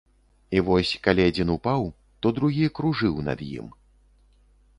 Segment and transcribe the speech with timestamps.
[0.55, 1.85] І вось калі адзін упаў,
[2.25, 3.67] то другі кружыў над ім.